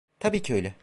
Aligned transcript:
Tabii 0.19 0.41
ki 0.41 0.53
öyle. 0.55 0.75